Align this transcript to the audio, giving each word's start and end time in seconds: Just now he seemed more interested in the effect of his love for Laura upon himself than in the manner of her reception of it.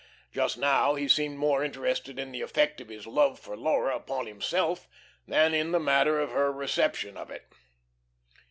Just 0.33 0.57
now 0.57 0.95
he 0.95 1.07
seemed 1.07 1.37
more 1.37 1.63
interested 1.63 2.17
in 2.17 2.31
the 2.31 2.41
effect 2.41 2.81
of 2.81 2.89
his 2.89 3.05
love 3.05 3.37
for 3.39 3.55
Laura 3.55 3.95
upon 3.95 4.25
himself 4.25 4.87
than 5.27 5.53
in 5.53 5.73
the 5.73 5.79
manner 5.79 6.17
of 6.17 6.31
her 6.31 6.51
reception 6.51 7.15
of 7.17 7.29
it. 7.29 7.45